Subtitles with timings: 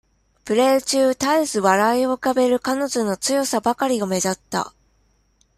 [0.45, 4.73] プレー中絶えず笑いを浮かべる彼女の強さばかりが目立った。